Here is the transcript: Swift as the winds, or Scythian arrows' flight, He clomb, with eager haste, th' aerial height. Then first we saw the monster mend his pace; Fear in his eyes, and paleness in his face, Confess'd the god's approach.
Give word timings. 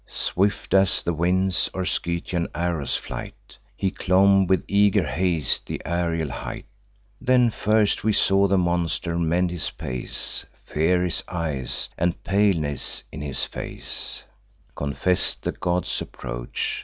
Swift 0.07 0.73
as 0.73 1.03
the 1.03 1.13
winds, 1.13 1.69
or 1.75 1.85
Scythian 1.85 2.47
arrows' 2.55 2.95
flight, 2.95 3.59
He 3.75 3.91
clomb, 3.91 4.47
with 4.47 4.65
eager 4.67 5.05
haste, 5.05 5.67
th' 5.67 5.77
aerial 5.85 6.31
height. 6.31 6.65
Then 7.21 7.51
first 7.51 8.03
we 8.03 8.11
saw 8.11 8.47
the 8.47 8.57
monster 8.57 9.15
mend 9.19 9.51
his 9.51 9.69
pace; 9.69 10.43
Fear 10.65 11.01
in 11.01 11.03
his 11.05 11.23
eyes, 11.27 11.87
and 11.99 12.23
paleness 12.23 13.03
in 13.11 13.21
his 13.21 13.43
face, 13.43 14.23
Confess'd 14.73 15.43
the 15.43 15.51
god's 15.51 16.01
approach. 16.01 16.79